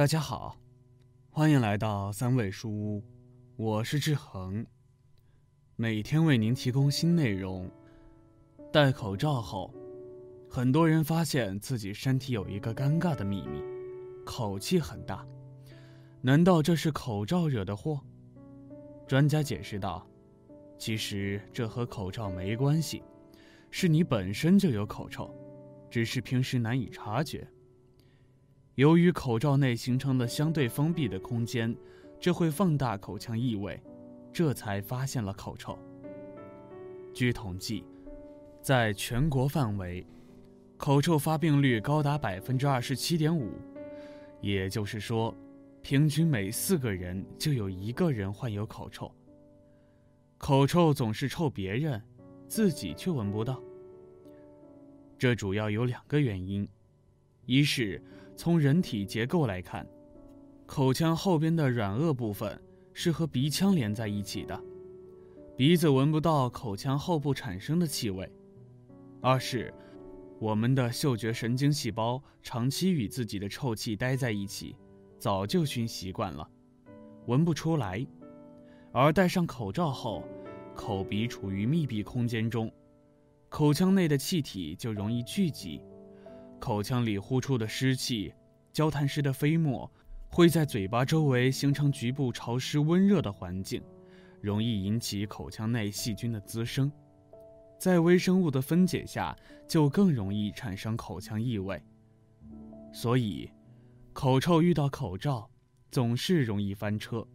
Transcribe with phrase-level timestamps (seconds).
[0.00, 0.56] 大家好，
[1.28, 3.04] 欢迎来到三味书屋，
[3.56, 4.64] 我是志恒。
[5.76, 7.70] 每天为您提供新内容。
[8.72, 9.70] 戴口罩后，
[10.48, 13.62] 很多人发现自己身体有一个尴尬的秘密，
[14.24, 15.22] 口气很大。
[16.22, 18.00] 难道这是口罩惹的祸？
[19.06, 20.08] 专家解释道
[20.80, 23.02] ：“其实这和口罩没关系，
[23.70, 25.30] 是你本身就有口臭，
[25.90, 27.46] 只是平时难以察觉。”
[28.80, 31.76] 由于口罩内形成的相对封闭的空间，
[32.18, 33.78] 这会放大口腔异味，
[34.32, 35.78] 这才发现了口臭。
[37.12, 37.84] 据统计，
[38.62, 40.06] 在全国范围，
[40.78, 43.52] 口臭发病率高达百分之二十七点五，
[44.40, 45.36] 也就是说，
[45.82, 49.14] 平均每四个人就有一个人患有口臭。
[50.38, 52.02] 口臭总是臭别人，
[52.48, 53.62] 自己却闻不到。
[55.18, 56.66] 这主要有两个原因，
[57.44, 58.02] 一是。
[58.40, 59.86] 从人体结构来看，
[60.64, 62.58] 口腔后边的软腭部分
[62.94, 64.58] 是和鼻腔连在一起的，
[65.58, 68.26] 鼻子闻不到口腔后部产生的气味；
[69.20, 69.70] 二是
[70.38, 74.74] 我们的嗅觉神经细胞长期与自己的臭气待在一起，
[75.18, 76.48] 早就熏习惯了，
[77.26, 78.06] 闻不出来。
[78.90, 80.24] 而戴上口罩后，
[80.74, 82.72] 口鼻处于密闭空间中，
[83.50, 85.82] 口腔内的气体就容易聚集。
[86.60, 88.32] 口腔里呼出的湿气，
[88.70, 89.90] 交谈时的飞沫，
[90.30, 93.82] 会在嘴巴周围形成局部潮湿温热的环境，
[94.42, 96.92] 容易引起口腔内细菌的滋生，
[97.78, 99.34] 在微生物的分解下，
[99.66, 101.82] 就更容易产生口腔异味。
[102.92, 103.50] 所以，
[104.12, 105.48] 口臭遇到口罩，
[105.90, 107.26] 总是容易翻车。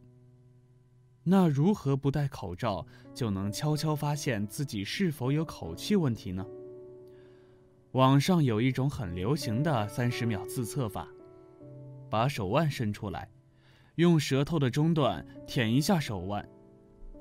[1.24, 6.46] 那如何不戴口罩就能悄悄发现自己是否有口气问题呢？
[7.96, 11.08] 网上有一种很流行的三十秒自测法，
[12.10, 13.30] 把手腕伸出来，
[13.96, 16.46] 用舌头的中段舔一下手腕，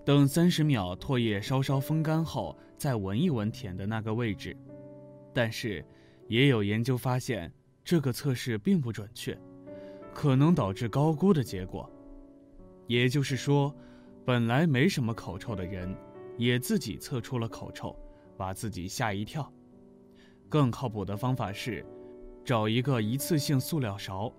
[0.04, 4.56] 等三十秒唾液稍稍风干后，再闻一闻舔的那个位置。
[5.32, 5.86] 但是，
[6.26, 7.52] 也有研究发现，
[7.84, 9.38] 这个测试并不准确，
[10.12, 11.88] 可能导致高估的结果。
[12.88, 13.72] 也就是说，
[14.24, 15.96] 本来没什么口臭的人，
[16.36, 17.96] 也自己测出了口臭，
[18.36, 19.48] 把自己吓一跳。
[20.48, 21.84] 更靠谱的方法是，
[22.44, 24.32] 找一个一次性塑料勺，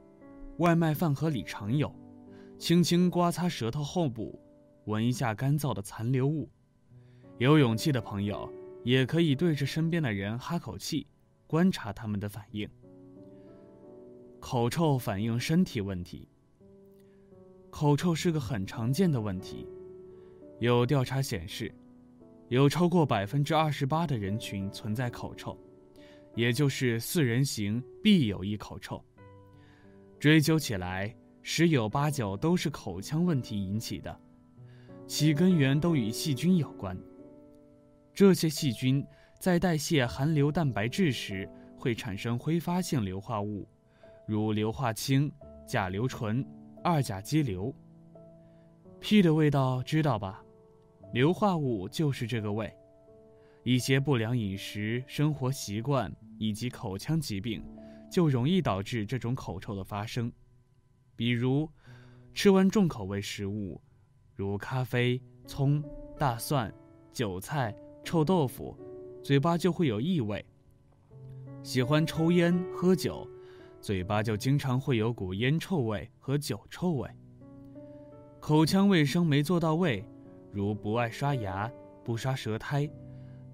[0.57, 1.93] 外卖饭盒里常有，
[2.57, 4.39] 轻轻刮擦舌头后部，
[4.85, 6.49] 闻一下干燥的残留物。
[7.37, 8.49] 有勇气的朋友
[8.83, 11.05] 也可以对着身边的人哈口气，
[11.47, 12.69] 观察他们的反应。
[14.39, 16.29] 口臭反映身体问题。
[17.71, 19.67] 口臭是个很常见的问题，
[20.59, 21.73] 有调查显示，
[22.47, 25.57] 有超过百分之二十八的人群存在口臭。
[26.35, 29.03] 也就是四人行必有一口臭。
[30.19, 34.19] 追究起来，十有八九都是口腔问题引起的，
[35.07, 36.97] 其根源都与细菌有关。
[38.13, 39.05] 这些细菌
[39.39, 43.67] 在代谢含硫蛋白质时，会产生挥发性硫化物，
[44.27, 45.31] 如硫化氢、
[45.67, 46.45] 甲硫醇、
[46.83, 47.73] 二甲基硫。
[48.99, 50.43] 屁的味道知道吧？
[51.13, 52.73] 硫化物就是这个味。
[53.65, 56.09] 一些不良饮食、生活习惯。
[56.37, 57.63] 以及口腔疾病，
[58.11, 60.29] 就容易导致这种口臭的发生。
[61.15, 61.69] 比如，
[62.33, 63.81] 吃完重口味食物，
[64.35, 65.81] 如咖啡、葱、
[66.19, 66.73] 大蒜、
[67.13, 68.77] 韭菜、臭豆腐，
[69.23, 70.45] 嘴巴就会有异味。
[71.63, 73.25] 喜欢抽烟喝酒，
[73.79, 77.09] 嘴巴就经常会有股烟臭味和酒臭味。
[78.41, 80.03] 口腔卫生没做到位，
[80.51, 81.71] 如不爱刷牙、
[82.03, 82.89] 不刷舌苔，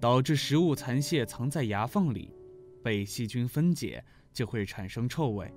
[0.02, 2.34] 导致食物残屑藏在牙缝里。
[2.82, 5.48] 被细菌分解就会产生臭味。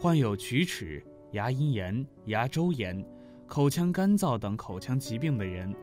[0.00, 3.04] 患有龋齿、牙龈炎、牙周炎、
[3.46, 5.76] 口腔干燥等口腔疾病的人，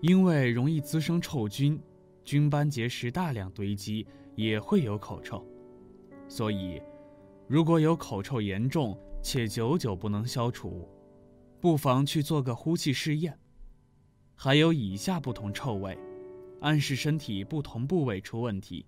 [0.00, 1.80] 因为容易滋生臭菌，
[2.24, 4.04] 菌斑结石大量堆积，
[4.34, 5.46] 也会有口臭。
[6.26, 6.82] 所以，
[7.46, 10.88] 如果有口臭严重且久久不能消除，
[11.60, 13.38] 不妨去做个呼气试验。
[14.34, 15.96] 还有以下不同臭味，
[16.62, 18.86] 暗示身体不同部位出问题。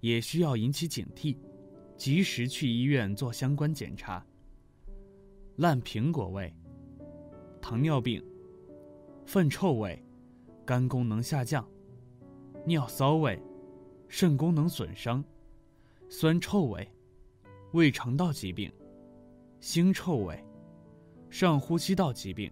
[0.00, 1.36] 也需要引起警惕，
[1.96, 4.26] 及时去医院做相关检查。
[5.54, 6.52] 烂苹果味、
[7.60, 8.20] 糖尿病、
[9.24, 10.04] 粪臭味、
[10.66, 11.64] 肝功能下降、
[12.66, 13.40] 尿骚味、
[14.08, 15.24] 肾功能损伤、
[16.08, 16.84] 酸臭味、
[17.70, 18.72] 胃肠道疾病、
[19.60, 20.36] 腥臭味、
[21.30, 22.50] 上呼吸道疾病、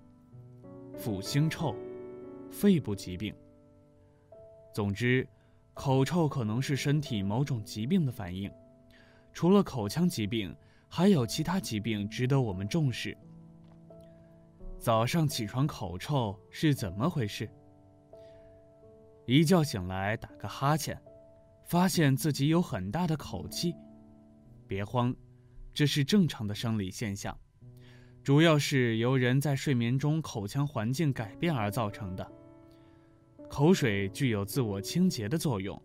[0.97, 1.75] 腐腥臭、
[2.49, 3.35] 肺部疾病。
[4.73, 5.27] 总之。
[5.73, 8.53] 口臭可能是身体某种疾病的反应，
[9.33, 10.55] 除了口腔疾病，
[10.89, 13.17] 还有其他疾病值得我们重视。
[14.79, 17.49] 早上起床口臭是怎么回事？
[19.25, 21.01] 一觉醒来打个哈欠，
[21.65, 23.75] 发现自己有很大的口气，
[24.67, 25.15] 别慌，
[25.73, 27.35] 这是正常的生理现象，
[28.23, 32.40] 主要是由人在睡眠中口腔环境改变而造成的。
[33.51, 35.83] 口水具有自我清洁的作用，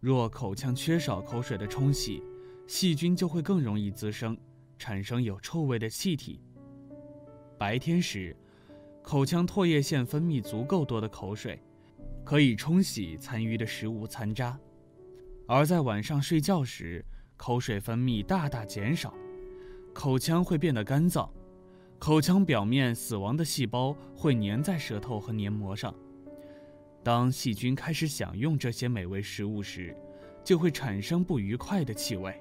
[0.00, 2.20] 若口腔缺少口水的冲洗。
[2.66, 4.36] 细菌就会更容易滋生，
[4.76, 6.40] 产生有臭味的气体。
[7.56, 8.36] 白天时，
[9.02, 11.62] 口腔唾液腺分泌足够多的口水，
[12.24, 14.56] 可以冲洗残余的食物残渣；
[15.46, 17.04] 而在晚上睡觉时，
[17.36, 19.14] 口水分泌大大减少，
[19.92, 21.28] 口腔会变得干燥，
[22.00, 25.94] 口腔表面死亡的细胞会粘在舌头和黏膜上。
[27.02, 29.96] 当细菌开始享用这些美味食物时，
[30.44, 32.38] 就会产生不愉快的气味。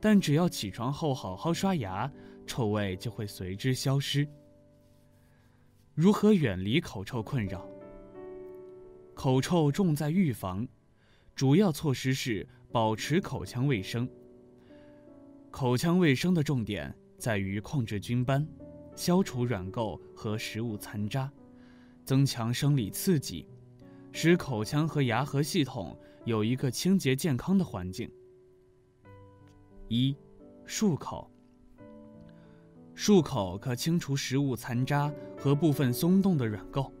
[0.00, 2.10] 但只要起床后好好刷牙，
[2.46, 4.28] 臭味就会随之消失。
[5.94, 7.66] 如何远离口臭困扰？
[9.14, 10.66] 口臭重在预防，
[11.34, 14.08] 主要措施是保持口腔卫生。
[15.50, 18.46] 口腔卫生的重点在于控制菌斑，
[18.96, 21.30] 消除软垢和食物残渣，
[22.04, 23.46] 增强生理刺激，
[24.14, 28.10] 使口腔和牙颌系统有一个清洁健康的环境。
[29.88, 30.14] 一，
[30.66, 31.30] 漱口。
[32.94, 36.92] 漱口可清除食物残渣和部分松动的软垢。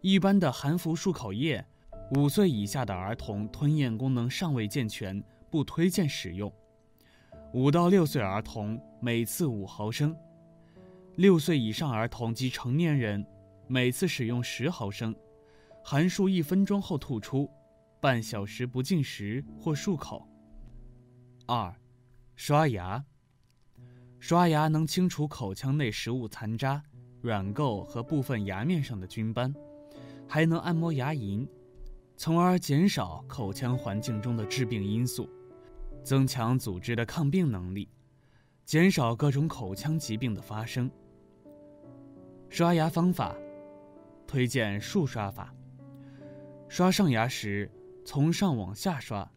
[0.00, 1.64] 一般的含氟漱口液，
[2.16, 6.50] 五岁以下的儿童吞咽功能尚未健全，不推荐使用。
[7.52, 10.16] 五到六岁儿童每次五毫升，
[11.16, 13.24] 六岁以上儿童及成年人
[13.68, 15.14] 每次使用十毫升，
[15.88, 17.48] 含漱一分钟后吐出，
[18.00, 20.26] 半小时不进食或漱口。
[21.46, 21.72] 二。
[22.34, 23.02] 刷牙，
[24.18, 26.82] 刷牙能清除口腔内食物残渣、
[27.20, 29.54] 软垢和部分牙面上的菌斑，
[30.26, 31.48] 还能按摩牙龈，
[32.16, 35.30] 从而减少口腔环境中的致病因素，
[36.02, 37.88] 增强组织的抗病能力，
[38.64, 40.90] 减少各种口腔疾病的发生。
[42.50, 43.36] 刷牙方法，
[44.26, 45.54] 推荐竖刷法。
[46.68, 47.70] 刷上牙时
[48.04, 49.30] 从上往下刷，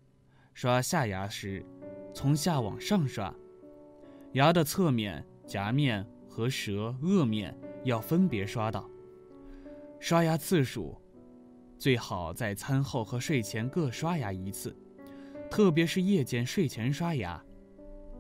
[0.54, 1.66] 刷下牙时。
[2.12, 3.34] 从下往上刷，
[4.34, 8.90] 牙的侧面、颊面和舌颚面要分别刷到。
[10.00, 11.00] 刷牙次数
[11.78, 14.76] 最好在餐后和睡前各刷牙一次，
[15.52, 17.42] 特别是夜间睡前刷牙，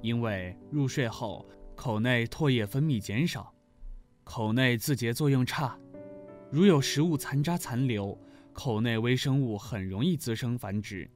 [0.02, 1.46] 因为入睡后
[1.76, 3.52] 口内唾液分泌减少，
[4.24, 5.78] 口内自洁作用差，
[6.52, 8.18] 如有食物残渣残留，
[8.60, 11.10] 口内微生物很容易滋生繁殖。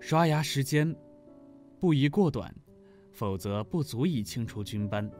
[0.00, 0.96] 刷牙时间。
[1.78, 2.54] 不宜过短，
[3.10, 5.10] 否则不足以清除菌斑。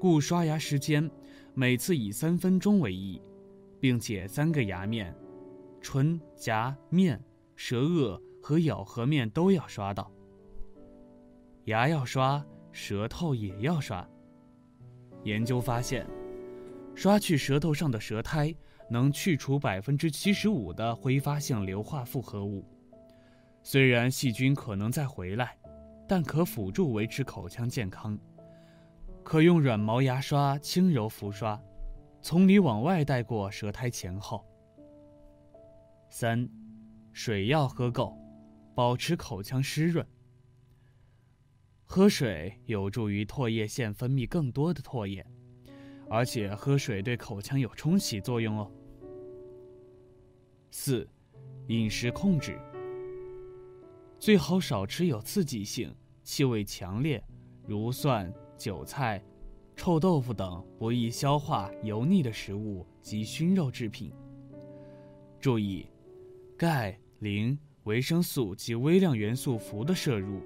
[0.00, 1.10] 故刷牙时间
[1.52, 3.20] 每次以三分钟为宜，
[3.78, 5.14] 并且三个牙面——
[5.82, 7.22] 唇、颊面、
[7.54, 10.10] 舌腭和咬合面都要刷到。
[11.64, 12.42] 牙要刷，
[12.72, 14.08] 舌头也要刷。
[15.24, 16.08] 研究发现，
[16.94, 18.54] 刷去舌头上的舌苔，
[18.90, 22.64] 能去除百分之七十五的挥发性硫化复合物。
[23.62, 25.56] 虽然细菌可能再回来。
[26.10, 28.18] 但可辅助维持口腔健康，
[29.22, 31.60] 可用软毛牙刷轻柔拂刷，
[32.22, 34.42] 从里往外带过舌苔前后。
[36.08, 36.48] 三，
[37.12, 38.16] 水要喝够，
[38.74, 40.06] 保持口腔湿润。
[41.84, 45.26] 喝水有助于唾液腺分泌更多的唾液，
[46.08, 48.72] 而且喝水对口腔有冲洗作用哦。
[50.70, 51.08] 四，
[51.68, 52.58] 饮食控制。
[54.18, 57.22] 最好少吃有刺激性、气味强烈，
[57.66, 59.22] 如蒜、韭菜、
[59.76, 64.12] 臭豆腐等不易消化、油腻的食物及熏肉制品。
[65.40, 65.86] 注意，
[66.56, 70.40] 钙、磷、维生素及微量元素氟的摄入。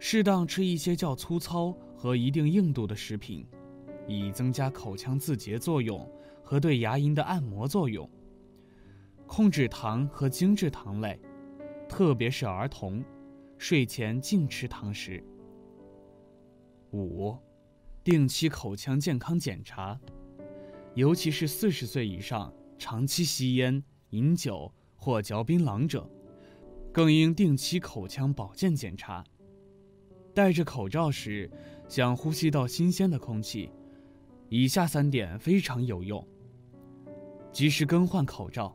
[0.00, 3.46] 适当吃一些较粗糙和一定硬度的食品，
[4.06, 6.06] 以增加口腔自洁作用
[6.42, 8.10] 和对牙龈的按摩作用。
[9.36, 11.18] 控制糖和精制糖类。
[11.88, 13.04] 特别是儿童，
[13.58, 15.20] 睡前禁吃糖食。
[16.92, 17.36] 五，
[18.04, 19.98] 定期口腔健康检查，
[20.94, 26.08] 尤其是四十岁以上长期吸烟、饮酒或嚼槟榔者，
[26.92, 29.24] 更应定期口腔保健检查。
[30.32, 31.50] 戴着口罩时，
[31.88, 33.68] 想呼吸到新鲜的空气，
[34.48, 36.24] 以下三点非常有用：
[37.50, 38.72] 及时更换口罩，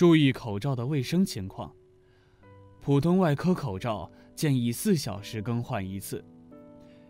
[0.00, 1.70] 注意口罩的卫生情况。
[2.80, 6.24] 普通外科口罩建议四小时更换一次。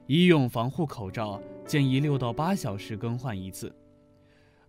[0.09, 3.73] 医用防护口罩建议六到八小时更换一次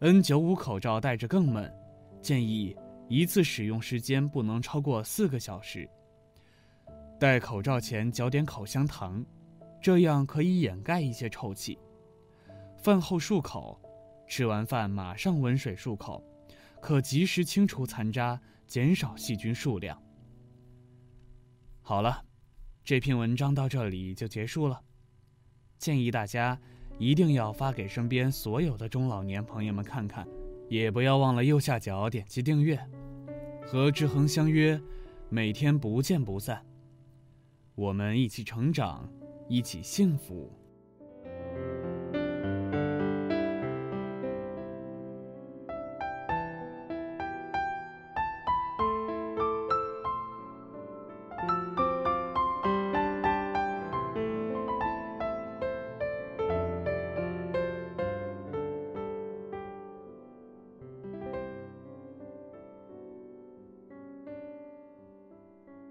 [0.01, 1.73] ，N95 口罩戴着更闷，
[2.21, 2.77] 建议
[3.09, 5.89] 一次使用时间不能超过四个小时。
[7.19, 9.25] 戴口罩前嚼点口香糖，
[9.81, 11.75] 这样可以掩盖一些臭气。
[12.77, 13.81] 饭后漱口，
[14.27, 16.23] 吃完饭马上温水漱口，
[16.81, 20.01] 可及时清除残渣，减少细菌数量。
[21.81, 22.25] 好了，
[22.83, 24.81] 这篇文章到这里就结束了。
[25.77, 26.59] 建议大家
[26.97, 30.27] 一定要发给身边所有的中老年朋友们看看，
[30.69, 32.79] 也不要忘了右下角点击订阅。
[33.63, 34.81] 和志恒相约，
[35.29, 36.65] 每天不见不散。
[37.75, 39.07] 我们一起成长，
[39.47, 40.51] 一起幸福。